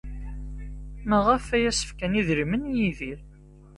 [1.09, 3.19] Maɣef ay as-fkan idrimen i Yidir?